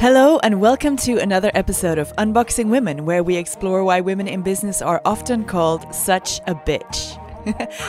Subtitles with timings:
[0.00, 4.40] Hello, and welcome to another episode of Unboxing Women, where we explore why women in
[4.40, 7.18] business are often called such a bitch.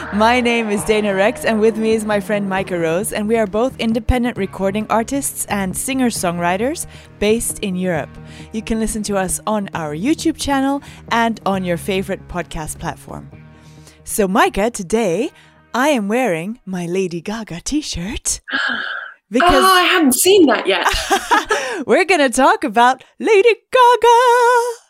[0.14, 3.38] my name is Dana Rex, and with me is my friend Micah Rose, and we
[3.38, 6.86] are both independent recording artists and singer songwriters
[7.20, 8.10] based in Europe.
[8.52, 10.82] You can listen to us on our YouTube channel
[11.12, 13.32] and on your favorite podcast platform.
[14.04, 15.32] So, Micah, today
[15.74, 18.42] I am wearing my Lady Gaga t shirt.
[19.32, 20.86] Because oh, I haven't seen that yet.
[21.88, 24.82] we're going to talk about Lady Gaga.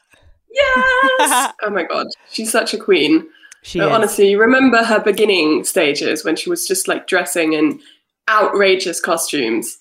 [0.52, 1.54] Yes.
[1.62, 2.08] oh my God.
[2.32, 3.28] She's such a queen.
[3.64, 7.80] She honestly, remember her beginning stages when she was just like dressing in
[8.28, 9.78] outrageous costumes,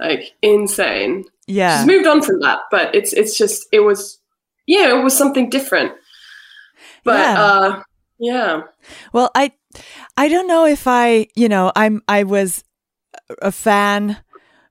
[0.00, 1.24] like insane.
[1.46, 1.78] Yeah.
[1.78, 4.18] She's moved on from that, but it's it's just it was
[4.66, 5.92] yeah, it was something different.
[7.04, 7.42] But yeah.
[7.42, 7.82] uh
[8.18, 8.62] yeah.
[9.12, 9.52] Well, I
[10.16, 12.64] I don't know if I, you know, I'm I was
[13.42, 14.18] a fan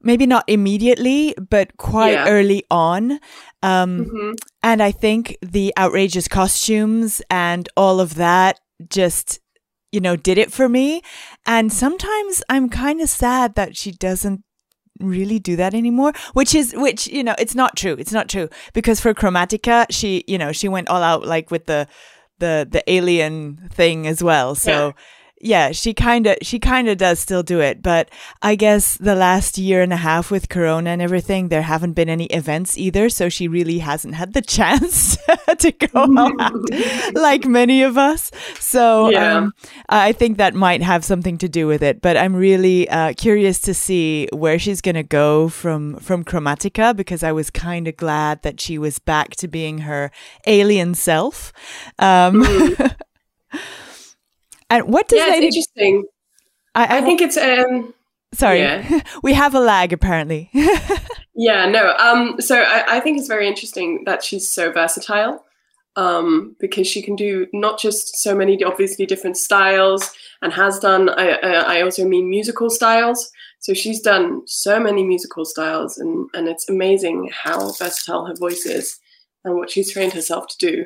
[0.02, 2.28] maybe not immediately, but quite yeah.
[2.28, 3.20] early on.
[3.62, 4.31] Um, mm-hmm.
[4.64, 8.59] And I think the outrageous costumes and all of that
[8.90, 9.40] just,
[9.92, 11.02] you know, did it for me.
[11.46, 14.44] And sometimes I'm kind of sad that she doesn't
[15.00, 18.50] really do that anymore which is which you know it's not true it's not true
[18.74, 21.88] because for chromatica she you know she went all out like with the
[22.40, 24.92] the the alien thing as well so yeah
[25.40, 28.10] yeah, she kind of she kind of does still do it, but
[28.42, 32.10] I guess the last year and a half with Corona and everything, there haven't been
[32.10, 35.18] any events either, so she really hasn't had the chance
[35.60, 38.32] to go out like many of us.
[38.60, 39.38] So yeah.
[39.38, 39.54] um,
[39.90, 42.02] I think that might have something to do with it.
[42.02, 46.96] But I'm really uh, curious to see where she's going to go from from Chromatica
[46.96, 50.12] because I was kind of glad that she was back to being her
[50.48, 51.54] alien self.
[52.00, 52.96] Um, mm.
[54.70, 55.48] And what does yeah, Lady?
[55.48, 56.06] interesting.
[56.76, 57.94] I, I, I, think it's um.
[58.34, 59.02] Sorry, yeah.
[59.24, 60.50] we have a lag apparently.
[61.36, 61.94] yeah, no.
[61.98, 65.44] Um, so I, I think it's very interesting that she's so versatile.
[65.96, 70.12] Um, because she can do not just so many obviously different styles
[70.44, 71.09] and has done.
[71.09, 73.31] I, I also mean musical styles.
[73.62, 78.66] So she's done so many musical styles, and and it's amazing how versatile her voice
[78.66, 79.00] is
[79.44, 80.86] and what she's trained herself to do.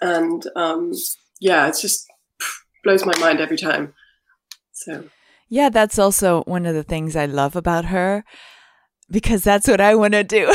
[0.00, 0.92] And um,
[1.40, 2.09] yeah, it's just
[2.82, 3.94] blows my mind every time.
[4.72, 5.04] So
[5.48, 8.24] yeah, that's also one of the things I love about her
[9.10, 10.52] because that's what I want to do.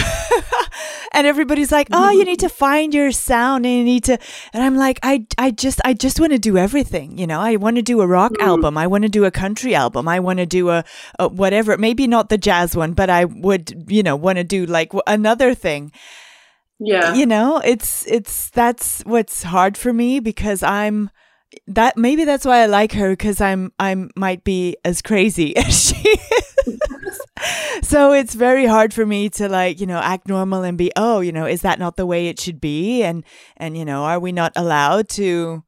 [1.11, 4.17] and everybody's like, "Oh, you need to find your sound and you need to."
[4.53, 7.41] And I'm like, "I I just I just want to do everything, you know.
[7.41, 8.45] I want to do a rock mm.
[8.45, 10.83] album, I want to do a country album, I want to do a,
[11.19, 14.65] a whatever, maybe not the jazz one, but I would, you know, want to do
[14.65, 15.91] like another thing."
[16.79, 17.13] Yeah.
[17.13, 21.09] You know, it's it's that's what's hard for me because I'm
[21.67, 25.89] that maybe that's why I like her because I'm I'm might be as crazy as
[25.89, 27.21] she is.
[27.83, 31.19] so it's very hard for me to like you know act normal and be oh
[31.19, 33.23] you know is that not the way it should be and
[33.57, 35.63] and you know are we not allowed to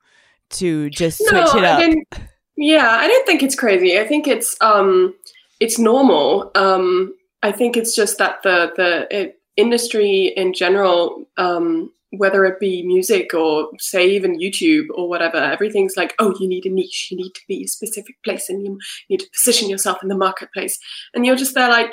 [0.50, 1.80] to just no, switch it up?
[1.80, 4.00] I yeah, I don't think it's crazy.
[4.00, 5.14] I think it's um
[5.60, 6.52] it's normal.
[6.56, 12.60] Um I think it's just that the the it, industry in general um whether it
[12.60, 17.10] be music or say even YouTube or whatever, everything's like, oh, you need a niche,
[17.12, 18.80] you need to be a specific place and you
[19.10, 20.80] need to position yourself in the marketplace.
[21.14, 21.92] And you're just there like,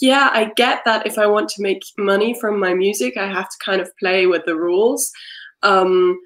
[0.00, 3.48] yeah, I get that if I want to make money from my music, I have
[3.48, 5.10] to kind of play with the rules.
[5.62, 6.20] Um,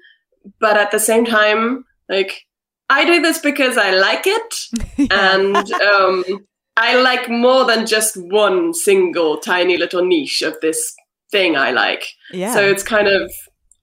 [0.59, 2.41] but at the same time, like,
[2.89, 5.09] I do this because I like it.
[5.11, 6.45] and um,
[6.75, 10.93] I like more than just one single tiny little niche of this
[11.31, 12.05] thing I like.
[12.31, 12.53] Yeah.
[12.53, 13.31] So it's kind of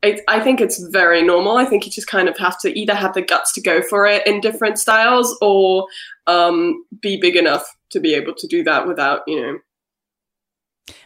[0.03, 1.57] it, I think it's very normal.
[1.57, 4.07] I think you just kind of have to either have the guts to go for
[4.07, 5.87] it in different styles or
[6.27, 9.59] um, be big enough to be able to do that without, you know.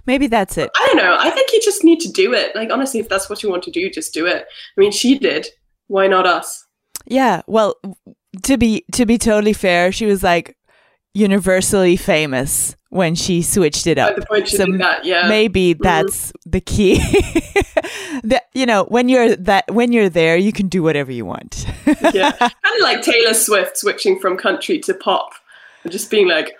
[0.06, 0.70] Maybe that's it.
[0.76, 1.16] I don't know.
[1.18, 2.54] I think you just need to do it.
[2.54, 4.44] Like, honestly, if that's what you want to do, just do it.
[4.44, 5.48] I mean, she did.
[5.86, 6.66] Why not us?
[7.06, 7.42] Yeah.
[7.46, 7.76] Well,
[8.42, 10.56] to be to be totally fair, she was like
[11.14, 14.16] universally famous when she switched it up.
[14.46, 15.28] so that, yeah.
[15.28, 15.82] maybe mm-hmm.
[15.82, 16.96] that's the key.
[18.24, 21.66] that you know, when you're that when you're there, you can do whatever you want.
[22.12, 25.30] yeah, kind of like Taylor Swift switching from country to pop,
[25.84, 26.54] and just being like,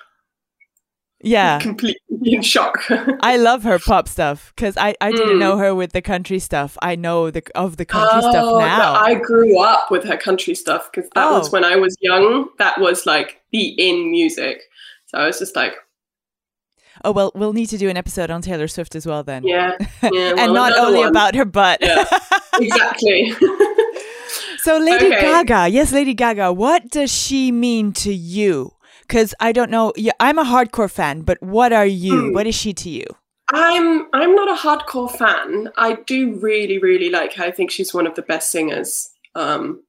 [1.23, 2.85] yeah, completely in shock.
[3.21, 5.41] I love her pop stuff because I I didn't mm.
[5.41, 6.77] know her with the country stuff.
[6.83, 8.95] I know the of the country oh, stuff now.
[8.95, 11.39] I grew up with her country stuff because that oh.
[11.39, 12.49] was when I was young.
[12.59, 14.63] That was like the in music.
[15.07, 15.75] So I was just like,
[17.05, 19.45] Oh well, we'll need to do an episode on Taylor Swift as well then.
[19.45, 21.09] Yeah, yeah well, and not only one.
[21.09, 21.79] about her butt.
[21.81, 22.05] Yeah,
[22.55, 23.35] exactly.
[24.59, 25.21] so Lady okay.
[25.21, 26.53] Gaga, yes, Lady Gaga.
[26.53, 28.73] What does she mean to you?
[29.11, 29.93] Because I don't know.
[29.97, 32.13] Yeah, I'm a hardcore fan, but what are you?
[32.13, 32.33] Mm.
[32.33, 33.05] What is she to you?
[33.53, 35.71] I'm I'm not a hardcore fan.
[35.77, 37.43] I do really really like her.
[37.43, 39.83] I think she's one of the best singers um,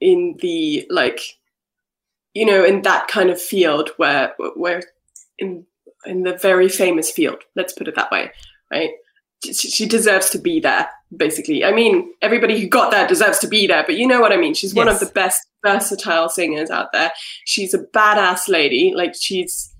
[0.00, 1.20] in the like
[2.34, 4.82] you know in that kind of field where where
[5.38, 5.64] in
[6.04, 7.44] in the very famous field.
[7.54, 8.32] Let's put it that way,
[8.72, 8.90] right?
[9.44, 11.64] She deserves to be there, basically.
[11.64, 14.36] I mean, everybody who got there deserves to be there, but you know what I
[14.36, 14.54] mean.
[14.54, 14.76] She's yes.
[14.76, 17.12] one of the best versatile singers out there.
[17.44, 18.92] She's a badass lady.
[18.94, 19.74] Like she's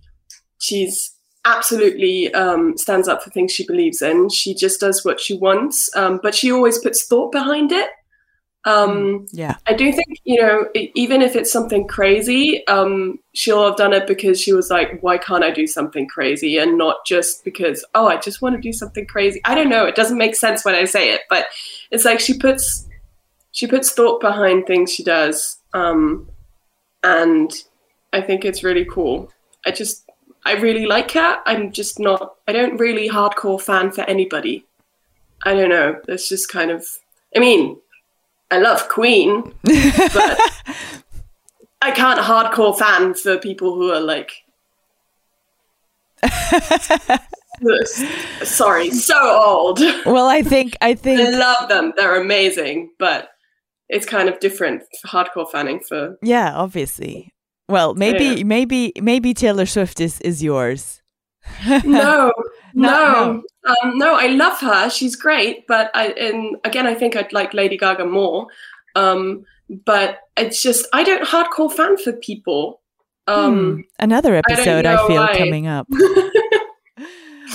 [0.58, 1.12] she's
[1.44, 4.28] absolutely um, stands up for things she believes in.
[4.28, 7.88] She just does what she wants, um, but she always puts thought behind it.
[8.64, 13.64] Um, mm, yeah, I do think you know, even if it's something crazy, um, she'll
[13.64, 17.06] have done it because she was like, "Why can't I do something crazy?" and not
[17.06, 19.86] just because, "Oh, I just want to do something crazy." I don't know.
[19.86, 21.46] It doesn't make sense when I say it, but
[21.92, 22.88] it's like she puts
[23.52, 26.28] she puts thought behind things she does, um,
[27.02, 27.52] and
[28.12, 29.30] I think it's really cool.
[29.64, 30.06] I just
[30.44, 31.40] I really like her.
[31.44, 32.36] I'm just not.
[32.46, 34.64] I don't really hardcore fan for anybody.
[35.44, 36.00] I don't know.
[36.08, 36.86] It's just kind of.
[37.34, 37.78] I mean,
[38.50, 40.40] I love Queen, but
[41.82, 44.44] I can't hardcore fan for people who are like.
[48.44, 49.80] sorry, so old.
[50.06, 51.92] Well, I think I think I love them.
[51.96, 53.30] They're amazing, but
[53.88, 56.16] it's kind of different hardcore fanning for.
[56.22, 57.32] Yeah, obviously.
[57.68, 58.44] Well, maybe yeah.
[58.44, 61.02] maybe maybe Taylor Swift is is yours.
[61.68, 62.32] no, no,
[62.74, 63.42] no.
[63.64, 64.14] Um, no.
[64.14, 64.90] I love her.
[64.90, 68.48] She's great, but I and again, I think I'd like Lady Gaga more.
[68.94, 69.44] Um,
[69.84, 72.80] but it's just I don't hardcore fan for people.
[73.28, 73.80] Um, hmm.
[73.98, 75.36] Another episode I, I feel why.
[75.36, 75.88] coming up.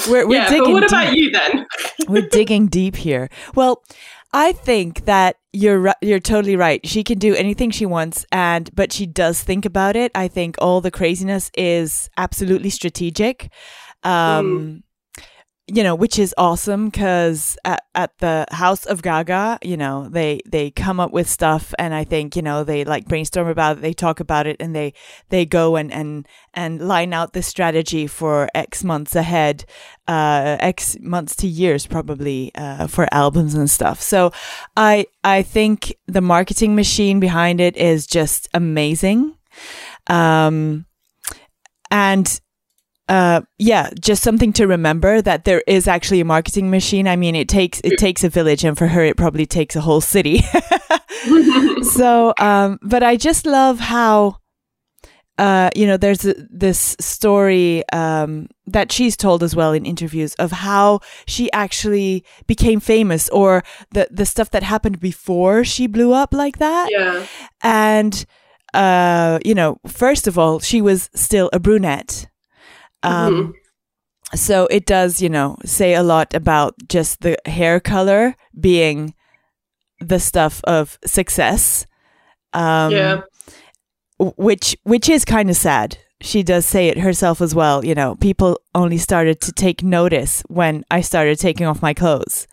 [0.10, 1.20] we're, we're yeah, digging but what about deep.
[1.20, 1.66] you then?
[2.08, 3.30] we're digging deep here.
[3.56, 3.82] Well,
[4.34, 6.86] I think that you're you're totally right.
[6.86, 10.12] She can do anything she wants, and but she does think about it.
[10.16, 13.52] I think all the craziness is absolutely strategic.
[14.04, 14.84] Um, mm
[15.74, 20.42] you know, which is awesome because at, at the House of Gaga, you know, they
[20.46, 23.82] they come up with stuff, and I think you know they like brainstorm about it,
[23.82, 24.94] they talk about it, and they
[25.30, 29.64] they go and and and line out the strategy for X months ahead,
[30.08, 34.02] uh, X months to years probably uh, for albums and stuff.
[34.02, 34.34] So
[34.76, 39.38] I I think the marketing machine behind it is just amazing.
[40.08, 40.86] Um,
[41.90, 42.42] and
[43.12, 47.10] uh, yeah, just something to remember that there is actually a marketing machine.
[47.10, 49.82] I mean, it takes it takes a village, and for her, it probably takes a
[49.82, 50.44] whole city.
[51.82, 54.38] so, um, but I just love how,
[55.38, 60.34] uh, you know, there's a, this story um, that she's told as well in interviews
[60.36, 63.62] of how she actually became famous, or
[63.92, 66.88] the the stuff that happened before she blew up like that.
[66.90, 67.26] Yeah,
[67.62, 68.26] and
[68.74, 72.31] uh, you know, first of all, she was still a brunette
[73.04, 73.52] um, mm-hmm.
[74.34, 79.14] So it does, you know, say a lot about just the hair color being
[80.00, 81.86] the stuff of success.
[82.54, 83.22] Um, yeah.
[84.20, 85.98] Which which is kind of sad.
[86.22, 87.84] She does say it herself as well.
[87.84, 92.48] You know, people only started to take notice when I started taking off my clothes,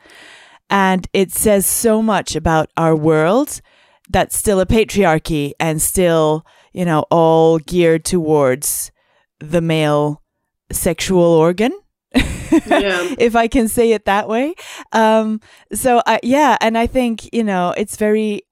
[0.70, 3.60] and it says so much about our world
[4.08, 8.90] that's still a patriarchy and still, you know, all geared towards
[9.38, 10.22] the male
[10.70, 11.72] sexual organ.
[12.14, 13.14] yeah.
[13.18, 14.54] if I can say it that way.
[14.92, 15.40] Um,
[15.72, 18.42] so I, yeah, and I think you know it's very.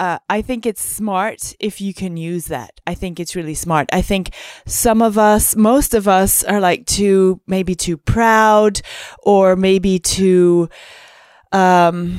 [0.00, 2.70] Uh, I think it's smart if you can use that.
[2.86, 3.88] I think it's really smart.
[3.92, 4.32] I think
[4.64, 8.80] some of us, most of us, are like too maybe too proud,
[9.24, 10.68] or maybe too,
[11.50, 12.16] um,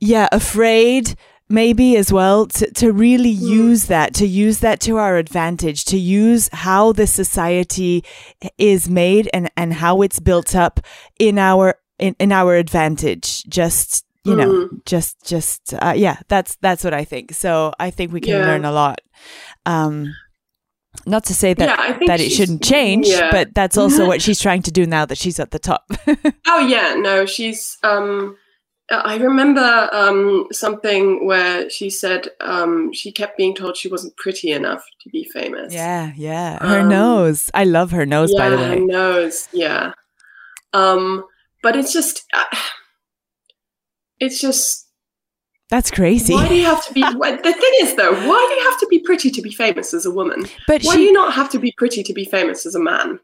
[0.00, 1.16] yeah, afraid
[1.48, 3.40] maybe as well to, to really mm.
[3.40, 8.04] use that to use that to our advantage to use how the society
[8.58, 10.80] is made and and how it's built up
[11.18, 14.84] in our in, in our advantage just you know mm.
[14.84, 18.46] just just uh, yeah that's that's what i think so i think we can yeah.
[18.46, 19.00] learn a lot
[19.64, 20.12] um
[21.06, 23.30] not to say that yeah, that it shouldn't change yeah.
[23.30, 25.84] but that's also what she's trying to do now that she's at the top
[26.46, 28.36] oh yeah no she's um
[28.90, 34.50] I remember um, something where she said um, she kept being told she wasn't pretty
[34.50, 35.74] enough to be famous.
[35.74, 36.58] Yeah, yeah.
[36.66, 37.50] Her um, nose.
[37.52, 38.68] I love her nose, yeah, by the way.
[38.78, 39.92] Her nose, yeah.
[40.72, 41.24] Um,
[41.62, 42.56] but it's just, uh,
[44.18, 44.86] it's just.
[45.68, 46.32] That's crazy.
[46.32, 47.02] Why do you have to be?
[47.02, 50.06] the thing is, though, why do you have to be pretty to be famous as
[50.06, 50.46] a woman?
[50.66, 52.80] But why she, do you not have to be pretty to be famous as a
[52.80, 53.20] man?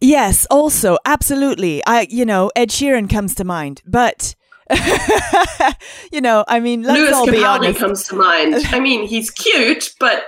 [0.00, 1.82] Yes, also, absolutely.
[1.86, 4.36] I, you know, Ed Sheeran comes to mind, but
[6.12, 7.78] you know, I mean, let's Lewis all Capaldi be honest.
[7.78, 8.54] comes to mind.
[8.68, 10.24] I mean, he's cute, but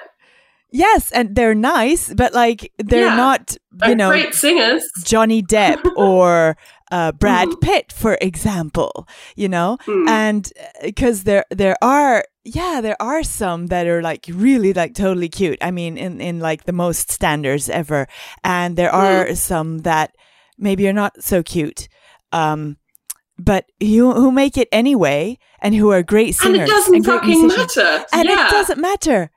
[0.73, 3.17] Yes, and they're nice, but like they're yeah.
[3.17, 3.57] not,
[3.87, 4.85] you know, great singers.
[5.05, 6.57] Johnny Depp or
[6.93, 7.61] uh, Brad mm.
[7.61, 9.09] Pitt, for example.
[9.35, 10.09] You know, mm.
[10.09, 10.51] and
[10.83, 15.29] because uh, there there are yeah there are some that are like really like totally
[15.29, 15.59] cute.
[15.61, 18.07] I mean, in in like the most standards ever,
[18.45, 19.37] and there are mm.
[19.37, 20.15] some that
[20.57, 21.89] maybe are not so cute.
[22.33, 22.77] Um,
[23.45, 26.61] but who who make it anyway and who are great singers.
[26.61, 28.05] And it doesn't and fucking matter.
[28.13, 28.47] And yeah.
[28.47, 29.31] it doesn't matter.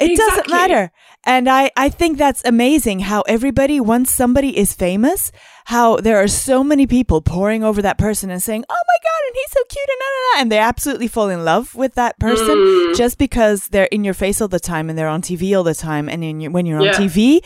[0.00, 0.36] It exactly.
[0.36, 0.92] doesn't matter.
[1.24, 5.32] And I, I think that's amazing how everybody, once somebody is famous,
[5.64, 9.26] how there are so many people pouring over that person and saying, oh my God,
[9.26, 12.18] and he's so cute, and, nah, nah, and they absolutely fall in love with that
[12.20, 12.96] person mm.
[12.96, 15.74] just because they're in your face all the time and they're on TV all the
[15.74, 16.08] time.
[16.08, 16.94] And in your, when you're yeah.
[16.94, 17.44] on TV,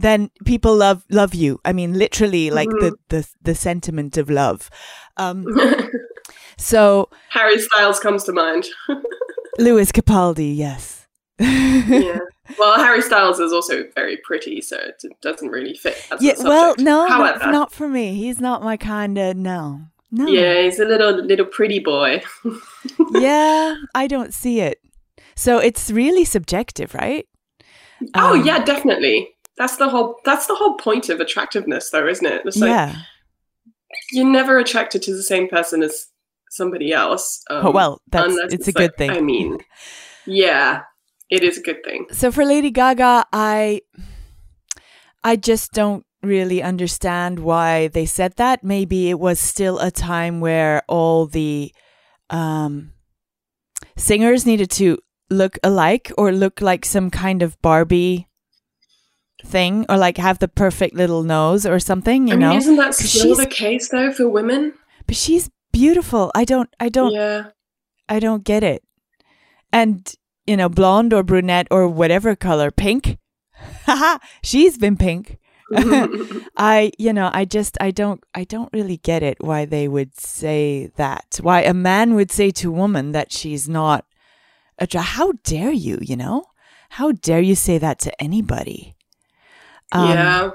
[0.00, 1.60] then people love love you.
[1.64, 2.94] I mean, literally, like mm-hmm.
[3.08, 4.70] the, the the sentiment of love.
[5.16, 5.46] Um,
[6.58, 8.68] so Harry Styles comes to mind.
[9.58, 10.98] Lewis Capaldi, yes
[11.38, 12.18] yeah.
[12.58, 16.04] Well, Harry Styles is also very pretty, so it doesn't really fit.
[16.18, 16.34] yeah.
[16.38, 18.14] Well, no, However, not, not for me.
[18.14, 19.82] He's not my kind of no.
[20.10, 20.26] No.
[20.26, 22.22] Yeah, he's a little little pretty boy.
[23.12, 24.80] yeah, I don't see it.
[25.36, 27.28] So it's really subjective, right?
[28.14, 29.28] Oh um, yeah, definitely.
[29.58, 32.42] That's the whole that's the whole point of attractiveness though, isn't it?
[32.44, 32.96] It's like, yeah.
[34.12, 36.06] You're never attracted to the same person as
[36.50, 37.42] somebody else.
[37.50, 39.10] Um, oh well, that's it's, it's a good thing.
[39.10, 39.58] I mean,
[40.26, 40.82] yeah,
[41.28, 42.06] it is a good thing.
[42.12, 43.82] So for Lady Gaga, I
[45.24, 48.62] I just don't really understand why they said that.
[48.62, 51.72] Maybe it was still a time where all the
[52.30, 52.92] um,
[53.96, 54.98] singers needed to
[55.30, 58.27] look alike or look like some kind of Barbie
[59.44, 62.56] thing or like have the perfect little nose or something, you I mean, know?
[62.56, 64.74] Isn't that still the case though for women?
[65.06, 66.30] But she's beautiful.
[66.34, 67.50] I don't I don't yeah.
[68.08, 68.82] I don't get it.
[69.72, 70.12] And
[70.46, 73.18] you know, blonde or brunette or whatever color, pink.
[73.84, 75.38] Haha, she's been pink.
[76.56, 80.18] I, you know, I just, I don't, I don't really get it why they would
[80.18, 81.38] say that.
[81.42, 84.06] Why a man would say to a woman that she's not
[84.78, 86.44] a, how dare you, you know?
[86.90, 88.96] How dare you say that to anybody?
[89.92, 90.50] Um, yeah.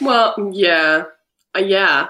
[0.00, 1.04] Well, yeah.
[1.56, 2.08] Uh, yeah.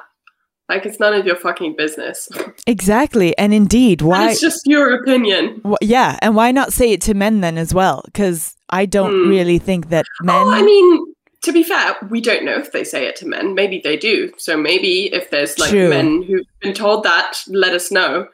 [0.69, 2.29] Like it's none of your fucking business.
[2.69, 3.37] Exactly.
[3.39, 4.23] And indeed, why?
[4.23, 5.61] And it's just your opinion.
[5.65, 6.19] Wh- yeah.
[6.21, 8.03] And why not say it to men then as well?
[8.07, 9.29] Because I don't mm.
[9.29, 10.35] really think that men.
[10.35, 13.55] Oh, I mean, to be fair, we don't know if they say it to men.
[13.55, 14.33] Maybe they do.
[14.37, 15.91] So maybe if there's like True.
[15.91, 18.27] men who've been told that, let us know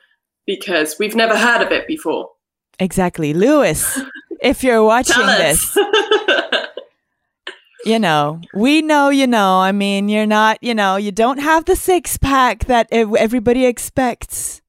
[0.46, 2.30] because we've never heard of it before.
[2.78, 3.34] Exactly.
[3.34, 4.00] Lewis,
[4.40, 5.76] if you're watching this.
[7.84, 11.64] you know, we know, you know, I mean, you're not, you know, you don't have
[11.64, 14.60] the six pack that everybody expects.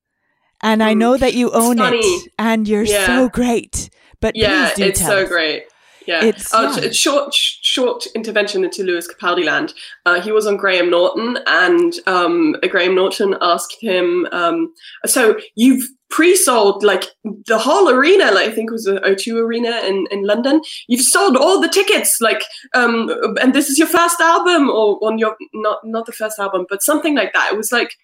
[0.62, 3.06] And I know that you own it and you're yeah.
[3.06, 3.90] so great.
[4.22, 5.30] But yeah, it's so us.
[5.30, 5.66] great.
[6.06, 6.24] Yeah.
[6.24, 6.92] It's, oh, yeah.
[6.92, 9.74] short, short intervention into Lewis Capaldi land.
[10.06, 14.74] Uh, he was on Graham Norton, and um, Graham Norton asked him, um,
[15.06, 17.06] "So you've pre-sold like
[17.48, 21.02] the whole arena like i think it was the o2 arena in, in london you've
[21.02, 22.44] sold all the tickets like
[22.76, 23.10] um
[23.42, 26.84] and this is your first album or on your not not the first album but
[26.84, 27.96] something like that it was like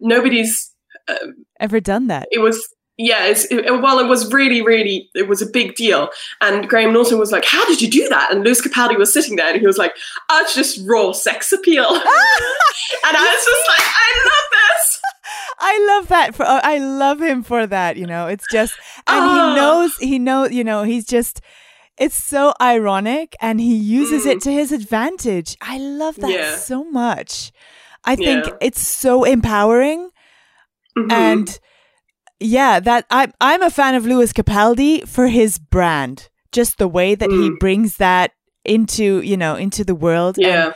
[0.00, 0.70] nobody's
[1.08, 1.16] uh,
[1.58, 2.62] ever done that it was
[2.98, 6.08] yeah it's, it, well it was really really it was a big deal
[6.40, 9.36] and graham norton was like how did you do that and lewis capaldi was sitting
[9.36, 9.94] there and he was like
[10.30, 12.02] oh, it's just raw sex appeal and
[13.04, 15.00] i was just like i love this
[15.58, 16.34] I love that.
[16.34, 17.96] For uh, I love him for that.
[17.96, 18.74] You know, it's just,
[19.06, 19.54] and he ah.
[19.54, 21.40] knows, he knows, you know, he's just.
[21.98, 24.32] It's so ironic, and he uses mm.
[24.32, 25.56] it to his advantage.
[25.62, 26.56] I love that yeah.
[26.56, 27.52] so much.
[28.04, 28.52] I think yeah.
[28.60, 30.10] it's so empowering,
[30.94, 31.10] mm-hmm.
[31.10, 31.58] and
[32.40, 37.14] yeah, that I'm I'm a fan of Lewis Capaldi for his brand, just the way
[37.14, 37.42] that mm.
[37.42, 38.32] he brings that
[38.64, 40.36] into you know into the world.
[40.38, 40.66] Yeah.
[40.66, 40.74] And,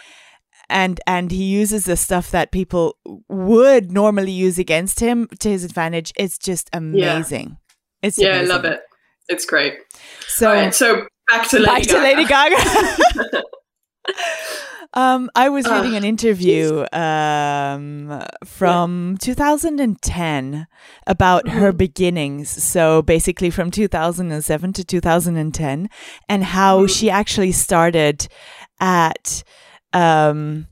[0.71, 2.97] and and he uses the stuff that people
[3.29, 6.13] would normally use against him to his advantage.
[6.17, 7.49] It's just amazing.
[7.49, 7.57] Yeah.
[8.03, 8.51] It's yeah, amazing.
[8.51, 8.81] I love it.
[9.29, 9.79] It's great.
[10.27, 11.93] So right, so back to Lady back Gaga.
[11.93, 13.43] to Lady Gaga.
[14.95, 19.35] um, I was reading an interview um, from yeah.
[19.35, 20.67] 2010
[21.07, 21.59] about mm-hmm.
[21.59, 22.51] her beginnings.
[22.51, 25.89] So basically, from 2007 to 2010,
[26.29, 26.87] and how mm-hmm.
[26.87, 28.27] she actually started
[28.81, 29.45] at
[29.93, 30.67] um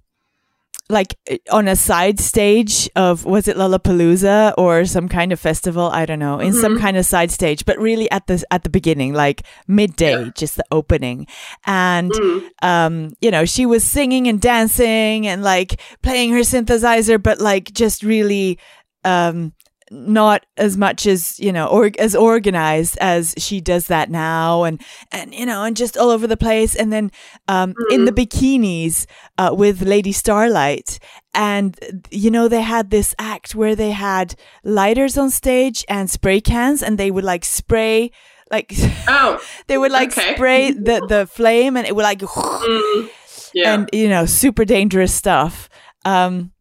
[0.90, 1.16] like
[1.50, 6.18] on a side stage of was it Lollapalooza or some kind of festival I don't
[6.18, 6.61] know in mm-hmm.
[6.61, 10.30] some kind of side stage but really at the at the beginning like midday yeah.
[10.35, 11.26] just the opening
[11.66, 12.49] and mm.
[12.62, 17.73] um you know she was singing and dancing and like playing her synthesizer but like
[17.73, 18.59] just really
[19.04, 19.52] um
[19.90, 24.80] not as much as you know or as organized as she does that now and
[25.12, 27.11] and you know and just all over the place and then
[27.49, 27.95] um, mm-hmm.
[27.95, 28.21] in the mm-hmm.
[28.21, 29.07] bikinis
[29.38, 30.99] uh, with lady starlight
[31.35, 36.40] and you know they had this act where they had lighters on stage and spray
[36.40, 38.11] cans and they would like spray
[38.50, 38.73] like
[39.09, 40.35] oh they would like okay.
[40.35, 43.11] spray the the flame and it would like mm,
[43.54, 43.75] yeah.
[43.75, 45.68] and you know super dangerous stuff
[46.04, 46.52] um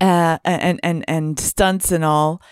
[0.00, 2.42] uh, and and and stunts and all,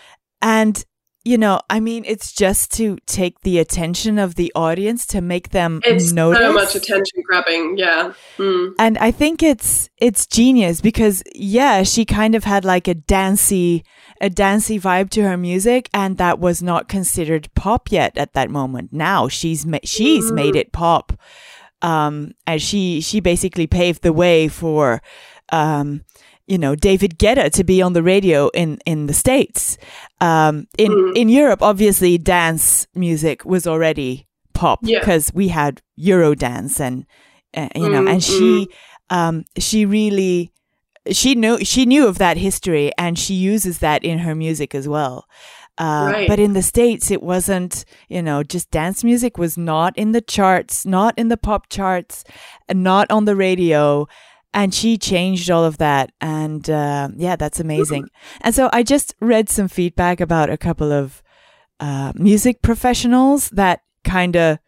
[0.41, 0.83] and
[1.25, 5.49] you know, I mean, it's just to take the attention of the audience to make
[5.49, 6.41] them it's notice.
[6.41, 8.11] so much attention grabbing, yeah.
[8.37, 8.73] Mm.
[8.77, 13.85] And I think it's it's genius because yeah, she kind of had like a dancey
[14.19, 18.49] a dancey vibe to her music, and that was not considered pop yet at that
[18.49, 18.91] moment.
[18.91, 20.35] Now she's ma- she's mm.
[20.35, 21.13] made it pop,
[21.81, 25.01] um, and she she basically paved the way for.
[25.51, 26.03] Um,
[26.47, 29.77] you know David Guetta to be on the radio in in the states.
[30.19, 31.15] Um, in mm.
[31.15, 35.37] in Europe, obviously, dance music was already pop because yeah.
[35.37, 37.05] we had Eurodance and
[37.55, 39.15] uh, you know, mm, and she mm.
[39.15, 40.51] um, she really
[41.11, 44.87] she knew she knew of that history and she uses that in her music as
[44.87, 45.27] well.
[45.79, 46.27] Uh, right.
[46.27, 50.21] But in the States, it wasn't, you know, just dance music was not in the
[50.21, 52.23] charts, not in the pop charts,
[52.71, 54.07] not on the radio
[54.53, 56.11] and she changed all of that.
[56.21, 58.09] And uh, yeah that's amazing.
[58.41, 61.21] And so i just read some feedback about a couple of
[61.79, 64.59] uh, music professionals that kind of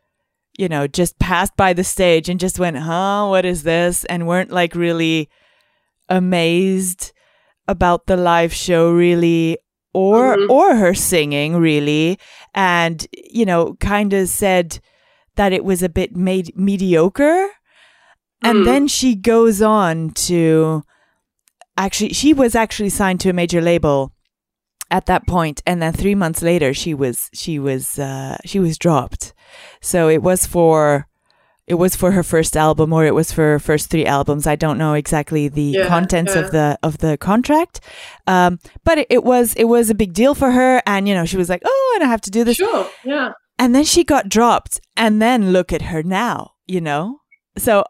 [0.58, 4.06] you know just passed by the stage and just went huh what is this?
[4.06, 5.30] and weren't like really
[6.10, 7.12] amazed
[7.68, 9.58] about the live show really
[9.94, 10.52] or mm-hmm.
[10.52, 12.20] or her singing really.
[12.54, 14.80] And you know kind of said
[15.36, 17.50] that it was a bit made mediocre
[18.42, 18.66] and mm.
[18.66, 20.84] then she goes on to
[21.78, 24.12] actually, she was actually signed to a major label
[24.92, 28.78] at that point and then 3 months later she was she was uh she was
[28.78, 29.34] dropped.
[29.82, 31.08] So it was for
[31.68, 34.46] it was for her first album or it was for her first three albums.
[34.46, 36.42] I don't know exactly the yeah, contents yeah.
[36.42, 37.82] of the of the contract,
[38.28, 41.26] um, but it, it, was it was a big deal for her, and you know
[41.26, 43.32] she was like, "Oh, I don't have to do this." Sure, yeah.
[43.58, 47.22] And then she got dropped, and then look at her now, you know.
[47.58, 47.84] So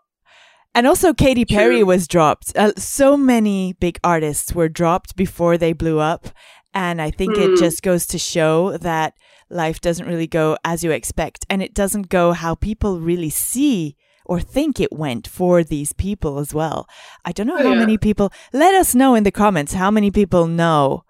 [0.76, 1.86] and also, Katy Perry True.
[1.86, 2.56] was dropped.
[2.56, 6.28] Uh, so many big artists were dropped before they blew up.
[6.74, 7.42] And I think mm.
[7.42, 7.56] it hmm.
[7.56, 9.14] just goes to show that
[9.50, 11.46] life doesn't really go as you expect.
[11.50, 16.40] And it doesn't go how people really see or think it went for these people
[16.40, 16.90] as well.
[17.24, 17.80] I don't know how yeah.
[17.80, 21.06] many people, let us know in the comments how many people know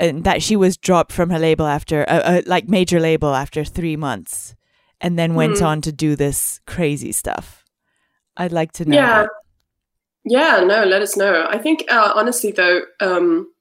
[0.00, 3.62] uh, that she was dropped from her label after, uh, uh, like major label after
[3.62, 4.56] three months
[5.00, 5.66] and then went mm.
[5.66, 7.63] on to do this crazy stuff.
[8.36, 8.96] I'd like to know.
[8.96, 9.26] Yeah.
[10.24, 11.46] Yeah, no, let us know.
[11.48, 13.52] I think, uh, honestly, though, um,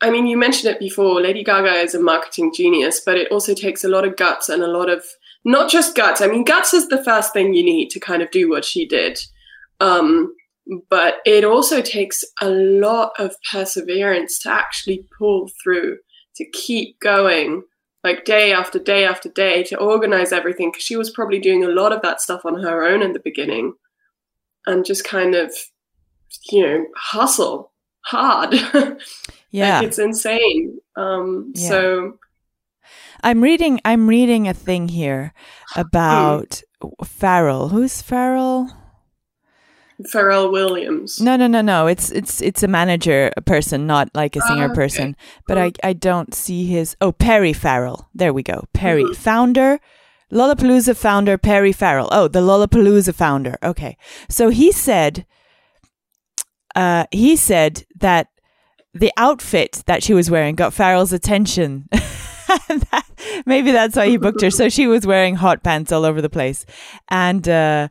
[0.00, 1.20] I mean, you mentioned it before.
[1.20, 4.62] Lady Gaga is a marketing genius, but it also takes a lot of guts and
[4.62, 5.04] a lot of
[5.44, 6.20] not just guts.
[6.20, 8.86] I mean, guts is the first thing you need to kind of do what she
[8.86, 9.18] did.
[9.80, 10.34] Um,
[10.88, 15.98] but it also takes a lot of perseverance to actually pull through,
[16.36, 17.62] to keep going,
[18.04, 20.70] like day after day after day, to organize everything.
[20.70, 23.20] Because she was probably doing a lot of that stuff on her own in the
[23.20, 23.74] beginning
[24.66, 25.52] and just kind of,
[26.50, 28.54] you know, hustle hard.
[29.50, 29.78] yeah.
[29.78, 30.78] like it's insane.
[30.96, 31.68] Um, yeah.
[31.68, 32.18] So
[33.22, 35.32] I'm reading, I'm reading a thing here
[35.76, 36.88] about hmm.
[37.02, 37.70] Pharrell.
[37.70, 38.70] Who's Farrell?
[40.02, 41.20] Pharrell Williams.
[41.20, 41.86] No, no, no, no.
[41.86, 44.74] It's it's it's a manager a person, not like a singer uh, okay.
[44.74, 45.16] person.
[45.46, 46.96] But I I don't see his.
[47.00, 48.08] Oh, Perry Farrell.
[48.14, 48.64] There we go.
[48.72, 49.14] Perry, mm-hmm.
[49.14, 49.80] founder,
[50.32, 52.08] Lollapalooza founder Perry Farrell.
[52.10, 53.58] Oh, the Lollapalooza founder.
[53.62, 53.96] Okay.
[54.28, 55.26] So he said
[56.74, 58.28] uh, he said that
[58.92, 61.88] the outfit that she was wearing got Farrell's attention.
[61.92, 63.06] that,
[63.46, 64.50] maybe that's why he booked her.
[64.50, 66.64] So she was wearing hot pants all over the place.
[67.08, 67.88] And uh,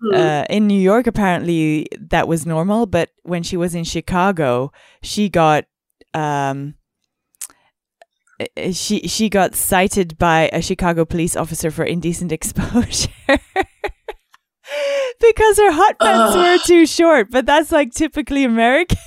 [0.00, 0.14] hmm.
[0.14, 2.86] uh, in New York, apparently that was normal.
[2.86, 5.64] But when she was in Chicago, she got
[6.14, 6.74] um,
[8.72, 13.10] she she got cited by a Chicago police officer for indecent exposure.
[15.20, 16.36] because her hot pants Ugh.
[16.36, 18.98] were too short, but that's like typically American.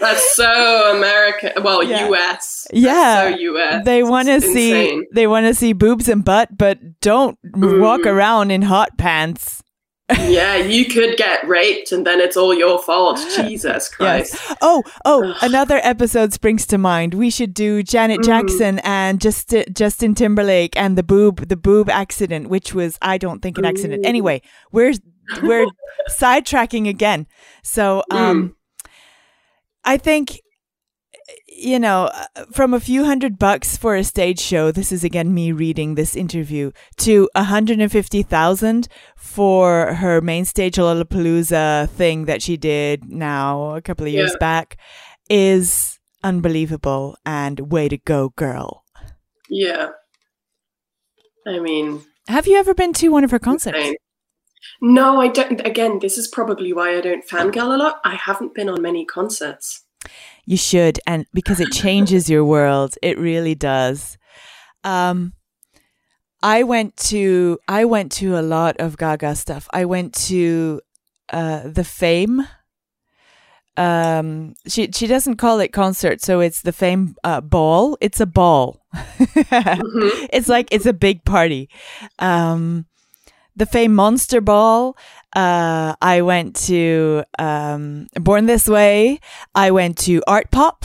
[0.00, 1.62] That's so American.
[1.62, 2.08] Well, yeah.
[2.08, 2.66] U.S.
[2.72, 3.84] yeah, so U.S.
[3.84, 7.80] They want to see they want to see boobs and butt, but don't mm.
[7.80, 9.61] walk around in hot pants
[10.20, 13.18] yeah, you could get raped and then it's all your fault.
[13.36, 14.34] Jesus Christ.
[14.34, 14.56] Yes.
[14.60, 17.14] Oh, oh, another episode springs to mind.
[17.14, 18.24] We should do Janet mm.
[18.24, 23.40] Jackson and just Justin Timberlake and the boob the boob accident, which was I don't
[23.40, 24.04] think an accident.
[24.04, 24.94] Anyway, we're
[25.42, 25.66] we're
[26.10, 27.26] sidetracking again.
[27.62, 28.54] So, um mm.
[29.84, 30.41] I think
[31.62, 35.32] you know, uh, from a few hundred bucks for a stage show, this is again
[35.32, 43.04] me reading this interview, to 150,000 for her main stage Lollapalooza thing that she did
[43.04, 44.38] now a couple of years yeah.
[44.38, 44.76] back
[45.30, 48.84] is unbelievable and way to go, girl.
[49.48, 49.90] Yeah.
[51.46, 53.76] I mean, have you ever been to one of her concerts?
[53.76, 53.96] Insane.
[54.80, 55.64] No, I don't.
[55.66, 58.00] Again, this is probably why I don't fangirl a lot.
[58.04, 59.84] I haven't been on many concerts.
[60.44, 64.18] You should, and because it changes your world, it really does.
[64.82, 65.34] Um,
[66.42, 69.68] I went to I went to a lot of Gaga stuff.
[69.72, 70.80] I went to
[71.32, 72.46] uh, the Fame.
[73.76, 77.96] Um, she she doesn't call it concert, so it's the Fame uh, ball.
[78.00, 78.84] It's a ball.
[78.94, 80.26] mm-hmm.
[80.32, 81.70] It's like it's a big party.
[82.18, 82.86] Um,
[83.56, 84.96] the Fame Monster Ball.
[85.34, 89.20] Uh, I went to um, Born This Way.
[89.54, 90.84] I went to Art Pop.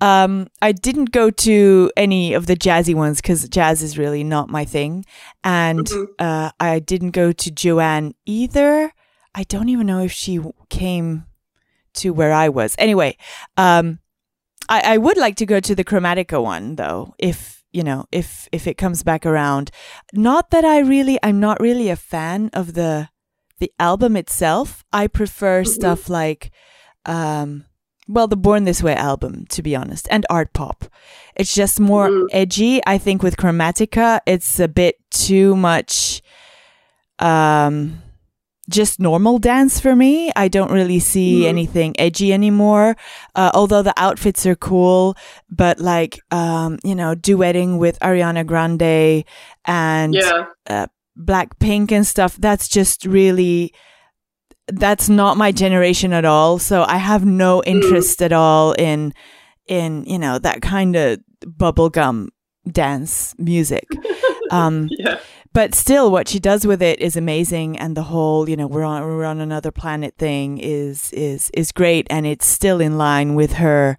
[0.00, 4.48] Um, I didn't go to any of the jazzy ones because jazz is really not
[4.48, 5.04] my thing.
[5.44, 6.12] And mm-hmm.
[6.18, 8.92] uh, I didn't go to Joanne either.
[9.34, 11.26] I don't even know if she came
[11.94, 12.74] to where I was.
[12.78, 13.16] Anyway,
[13.56, 14.00] um,
[14.68, 18.48] I, I would like to go to the Chromatica one though, if you know, if
[18.52, 19.70] if it comes back around.
[20.12, 23.08] Not that I really I'm not really a fan of the
[23.58, 24.84] the album itself.
[24.92, 25.70] I prefer mm-hmm.
[25.70, 26.50] stuff like
[27.04, 27.66] um
[28.06, 30.84] well, the Born This Way album, to be honest, and art pop.
[31.36, 32.26] It's just more mm.
[32.32, 32.82] edgy.
[32.86, 36.22] I think with Chromatica, it's a bit too much
[37.18, 38.02] um
[38.68, 40.32] just normal dance for me.
[40.36, 41.46] I don't really see mm.
[41.46, 42.96] anything edgy anymore.
[43.34, 45.16] Uh, although the outfits are cool,
[45.50, 49.24] but like, um, you know, duetting with Ariana Grande
[49.64, 50.46] and yeah.
[50.66, 50.86] uh,
[51.18, 53.72] Blackpink and stuff, that's just really,
[54.68, 56.58] that's not my generation at all.
[56.58, 57.66] So I have no mm.
[57.66, 58.26] interest mm.
[58.26, 59.12] at all in,
[59.66, 62.28] in, you know, that kind of bubblegum
[62.70, 63.86] dance music.
[64.50, 65.20] Um, yeah
[65.54, 68.84] but still what she does with it is amazing and the whole you know we're
[68.84, 73.34] on we're on another planet thing is is is great and it's still in line
[73.34, 73.96] with her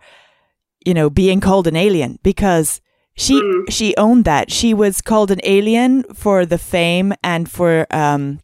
[0.86, 2.82] you know being called an alien because
[3.16, 3.72] she mm.
[3.72, 4.52] she owned that.
[4.52, 8.40] She was called an alien for the fame and for um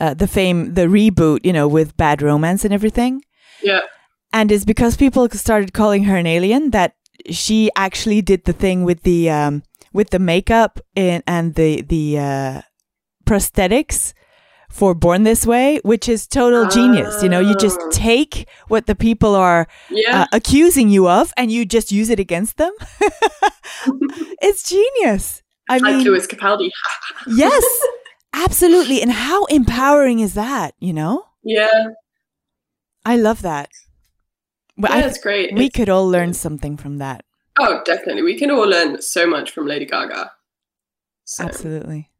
[0.00, 3.22] uh, the fame the reboot you know with bad romance and everything.
[3.62, 3.80] Yeah.
[4.32, 6.96] And it's because people started calling her an alien that
[7.30, 12.18] she actually did the thing with the um with the makeup and, and the the
[12.18, 12.62] uh,
[13.24, 14.14] prosthetics
[14.72, 17.22] for Born This Way, which is total genius.
[17.22, 17.90] You know, you just oh.
[17.92, 20.22] take what the people are yeah.
[20.22, 22.72] uh, accusing you of and you just use it against them.
[24.40, 25.42] it's genius.
[25.68, 26.70] I like mean, Lewis Capaldi.
[27.26, 27.64] yes,
[28.32, 29.02] absolutely.
[29.02, 30.74] And how empowering is that?
[30.80, 31.24] You know?
[31.44, 31.88] Yeah.
[33.04, 33.68] I love that.
[34.78, 35.54] Well, yeah, it's great.
[35.54, 37.24] We it's, could all learn something from that.
[37.58, 38.22] Oh, definitely.
[38.22, 40.32] We can all learn so much from Lady Gaga.
[41.24, 42.10] So, Absolutely.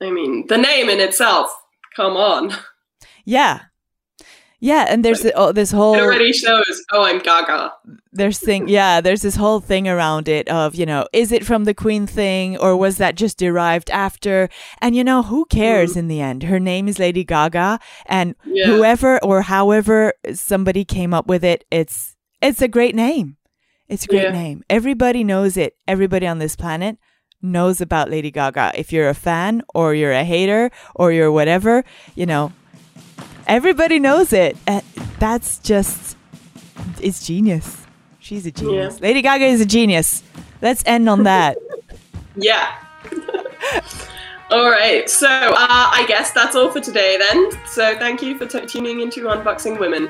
[0.00, 1.50] I mean, the name in itself,
[1.96, 2.54] come on.
[3.24, 3.62] Yeah.
[4.60, 5.94] Yeah, and there's like, oh, this whole.
[5.94, 6.82] It already shows.
[6.92, 7.72] Oh, I'm Gaga.
[8.12, 8.68] There's thing.
[8.78, 12.06] Yeah, there's this whole thing around it of you know, is it from the Queen
[12.06, 14.48] thing or was that just derived after?
[14.80, 15.98] And you know, who cares mm.
[15.98, 16.42] in the end?
[16.42, 18.66] Her name is Lady Gaga, and yeah.
[18.66, 23.37] whoever or however somebody came up with it, it's it's a great name.
[23.88, 24.32] It's a great yeah.
[24.32, 24.64] name.
[24.68, 25.76] Everybody knows it.
[25.86, 26.98] Everybody on this planet
[27.40, 28.72] knows about Lady Gaga.
[28.74, 32.52] If you're a fan or you're a hater or you're whatever, you know,
[33.46, 34.56] everybody knows it.
[34.66, 34.82] And
[35.18, 36.16] that's just,
[37.00, 37.86] it's genius.
[38.18, 38.98] She's a genius.
[39.00, 39.06] Yeah.
[39.06, 40.22] Lady Gaga is a genius.
[40.60, 41.56] Let's end on that.
[42.36, 42.74] yeah.
[44.50, 47.50] All right, so uh, I guess that's all for today then.
[47.66, 50.08] So thank you for tuning into Unboxing Women.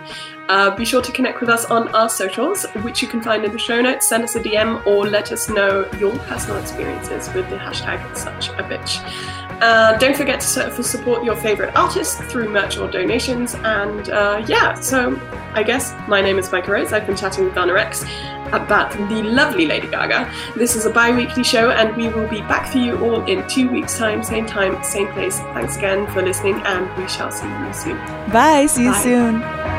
[0.48, 3.50] Uh, be sure to connect with us on our socials, which you can find in
[3.50, 4.08] the show notes.
[4.08, 8.50] Send us a DM or let us know your personal experiences with the hashtag such
[8.50, 9.47] a bitch.
[9.60, 13.54] Uh, don't forget to support your favorite artists through merch or donations.
[13.54, 15.20] And uh, yeah, so
[15.54, 16.92] I guess my name is Micah Rose.
[16.92, 18.04] I've been chatting with Donna Rex
[18.52, 20.32] about the lovely Lady Gaga.
[20.56, 23.46] This is a bi weekly show, and we will be back for you all in
[23.48, 25.38] two weeks' time, same time, same place.
[25.38, 27.96] Thanks again for listening, and we shall see you soon.
[28.30, 28.66] Bye.
[28.66, 29.02] See you Bye.
[29.02, 29.77] soon.